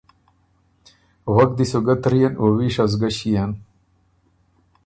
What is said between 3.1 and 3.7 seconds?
ݭيېن۔